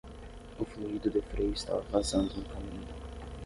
[0.57, 2.87] O fluido de freio estava vazando no caminho.